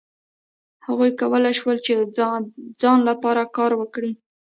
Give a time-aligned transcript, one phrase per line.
[0.85, 1.99] هغوی کولای شول چې د
[2.81, 4.11] ځان لپاره کار وکړي.